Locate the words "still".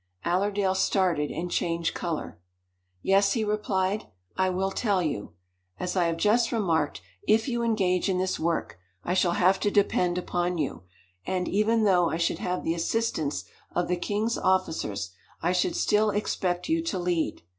15.75-16.09